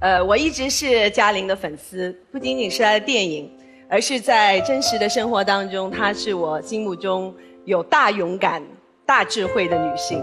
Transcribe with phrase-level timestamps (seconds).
[0.00, 3.50] 呃，我一直是嘉玲的粉丝，不仅仅是她的电影，
[3.90, 8.62] 而是在真实的生活当中，她是我心目中有大勇敢、
[9.04, 10.20] 大智慧的女性。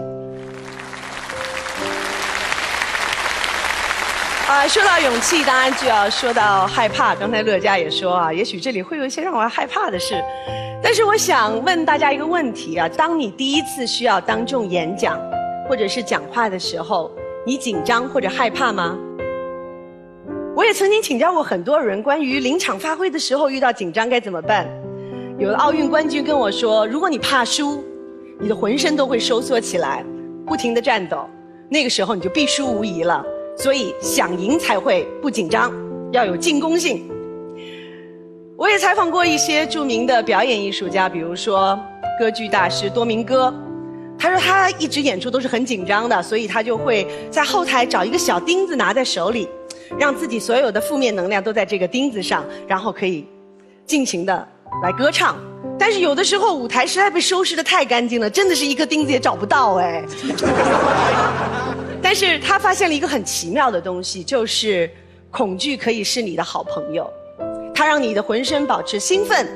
[4.48, 7.14] 啊，说到勇气，当然就要说到害怕。
[7.14, 10.24] 刚才乐嘉也说啊，也许这里会有一些让我害怕的事，
[10.82, 15.20] 但是我想问大家一个问题啊：当你第一次需要当众演讲
[15.68, 17.10] 或者是讲话的时候，
[17.44, 18.96] 你紧张或者害怕吗？
[20.66, 24.68] 我也曾经请教过很多人，关于临场发挥的时候遇到紧张该怎么办。
[25.38, 27.84] 有的奥运冠军跟我说，如果你怕输，
[28.40, 30.04] 你的浑身都会收缩起来，
[30.44, 31.24] 不停的颤抖，
[31.70, 33.24] 那个时候你就必输无疑了。
[33.56, 35.72] 所以想赢才会不紧张，
[36.10, 37.08] 要有进攻性。
[38.56, 41.78] 我也采访过一些著名的表演艺术家，比如说
[42.18, 43.54] 歌剧大师多明戈，
[44.18, 49.48] 他说他一直演出都是很紧张的，所以他就会在后台找一个小钉子拿在手里。
[49.98, 53.26] 让自己所有的负面能量都在这个钉子上，然后可以
[53.84, 54.48] 尽情的
[54.82, 55.36] 来歌唱。
[55.78, 60.04] 但是有的时候舞台实在被收拾的太干净了，真的是一颗钉子也找不到哎。
[62.00, 64.88] 但是他发现了一个很奇妙的东西，就是
[65.30, 67.10] 恐惧可以是你的好朋友，
[67.74, 69.46] 它让你的浑身保持兴奋，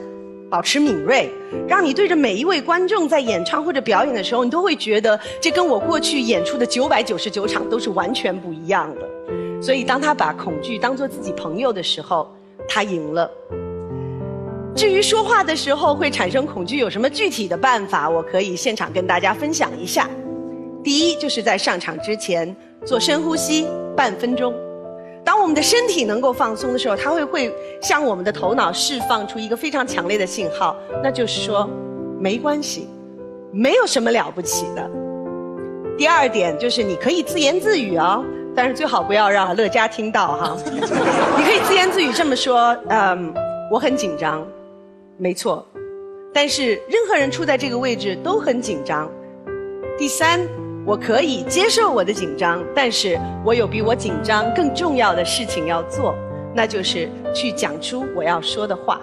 [0.51, 1.31] 保持敏锐，
[1.67, 9.08] 让你对着每一位观众在演唱或者表演的时候，你都会觉得这跟我过去演出的九百九十九场都是完全不一样的。
[9.61, 12.33] 所以，当他把恐惧当做自己朋友的时候，
[12.66, 13.30] 他赢了。
[14.75, 18.08] 至于说话的时候会产生恐惧，有什么具体的办法？
[18.08, 20.08] 我可以现场跟大家分享一下。
[20.83, 24.55] 第一，就是在上场之前做深呼吸半分钟。
[25.22, 27.52] 当我们的身体能够放松的时候，它会会
[27.83, 31.69] 向我们的头脑释放出一个非常强烈的信号，那就是说，
[32.19, 32.89] 没关系，
[33.52, 34.91] 没有什么了不起的。
[35.98, 38.24] 第二点就是你可以自言自语哦。
[38.61, 40.55] 但是最好不要让乐嘉听到哈。
[40.69, 43.33] 你可以自言自语这么说：嗯，
[43.72, 44.47] 我很紧张，
[45.17, 45.67] 没错。
[46.30, 49.11] 但是任何人处在这个位置都很紧张。
[49.96, 50.46] 第三，
[50.85, 56.14] 我可以接受我的紧张，但是我有比我紧张更重要的事情要做，
[56.55, 59.01] 那就是去讲出我要说的话。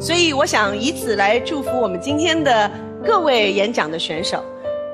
[0.00, 2.68] 所以我想以此来祝福我们今天的
[3.06, 4.42] 各位演讲的选手，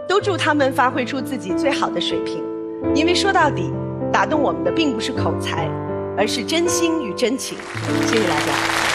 [0.06, 2.44] 都祝他们发挥出自己最好的水平。
[2.94, 3.72] 因为说到底，
[4.12, 5.68] 打动我们的并不是口才，
[6.16, 7.58] 而是真心与真情。
[8.06, 8.87] 谢谢大家。